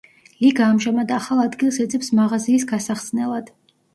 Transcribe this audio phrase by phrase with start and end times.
[0.43, 3.53] ლიგა ამჟამად ახალ ადგილს ეძებს მაღაზიის გასახსნელად.